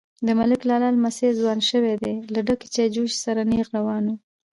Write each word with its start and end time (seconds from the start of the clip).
_د 0.25 0.27
ملک 0.39 0.61
لالا 0.69 0.89
لمسی 0.95 1.29
ځوان 1.39 1.59
شوی 1.69 1.93
دی، 2.03 2.13
له 2.33 2.39
ډکې 2.47 2.67
چايجوشې 2.75 3.19
سره 3.25 3.41
نيغ 3.51 3.67
روان 3.77 4.03
و. 4.09 4.13